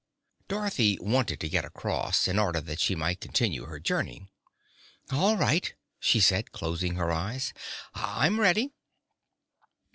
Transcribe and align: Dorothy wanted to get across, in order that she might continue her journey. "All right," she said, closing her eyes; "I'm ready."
Dorothy 0.47 0.97
wanted 0.99 1.39
to 1.41 1.47
get 1.47 1.63
across, 1.63 2.27
in 2.27 2.39
order 2.39 2.59
that 2.59 2.79
she 2.79 2.95
might 2.95 3.21
continue 3.21 3.65
her 3.65 3.79
journey. 3.79 4.25
"All 5.11 5.37
right," 5.37 5.71
she 5.99 6.19
said, 6.19 6.51
closing 6.51 6.95
her 6.95 7.11
eyes; 7.11 7.53
"I'm 7.93 8.39
ready." 8.39 8.73